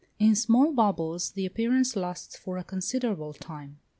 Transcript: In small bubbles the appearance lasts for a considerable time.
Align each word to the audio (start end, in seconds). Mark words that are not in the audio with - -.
In 0.17 0.33
small 0.35 0.71
bubbles 0.73 1.29
the 1.29 1.45
appearance 1.45 1.95
lasts 1.95 2.35
for 2.35 2.57
a 2.57 2.63
considerable 2.63 3.33
time. 3.33 3.77